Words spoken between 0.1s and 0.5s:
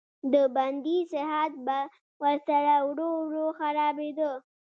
د